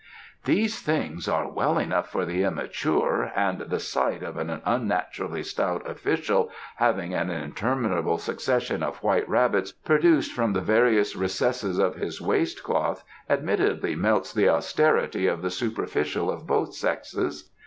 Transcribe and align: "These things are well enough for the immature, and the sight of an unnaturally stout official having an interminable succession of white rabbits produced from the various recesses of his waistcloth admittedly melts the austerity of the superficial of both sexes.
"These 0.45 0.81
things 0.81 1.27
are 1.27 1.47
well 1.47 1.77
enough 1.77 2.11
for 2.11 2.25
the 2.25 2.41
immature, 2.41 3.31
and 3.35 3.59
the 3.59 3.77
sight 3.79 4.23
of 4.23 4.35
an 4.35 4.49
unnaturally 4.65 5.43
stout 5.43 5.87
official 5.87 6.49
having 6.77 7.13
an 7.13 7.29
interminable 7.29 8.17
succession 8.17 8.81
of 8.81 9.03
white 9.03 9.29
rabbits 9.29 9.71
produced 9.73 10.31
from 10.31 10.53
the 10.53 10.59
various 10.59 11.15
recesses 11.15 11.77
of 11.77 11.97
his 11.97 12.19
waistcloth 12.19 13.03
admittedly 13.29 13.93
melts 13.95 14.33
the 14.33 14.49
austerity 14.49 15.27
of 15.27 15.43
the 15.43 15.51
superficial 15.51 16.31
of 16.31 16.47
both 16.47 16.73
sexes. 16.73 17.51